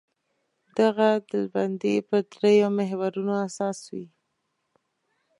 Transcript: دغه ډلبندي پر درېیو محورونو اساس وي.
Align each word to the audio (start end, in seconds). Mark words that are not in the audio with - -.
دغه 0.79 1.07
ډلبندي 1.29 1.95
پر 2.07 2.21
درېیو 2.31 2.69
محورونو 2.77 3.33
اساس 3.47 3.79
وي. 3.93 4.05